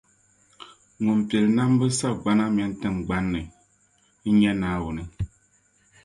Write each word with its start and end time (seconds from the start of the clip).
Ŋun 1.03 1.19
pili 1.27 1.49
nambu 1.57 1.85
sagbana 1.99 2.45
mini 2.55 2.75
tiŋgbani 2.81 3.27
ni, 3.41 3.41
n 4.31 4.33
nyɛ 4.39 4.51
Naawuni. 4.61 5.03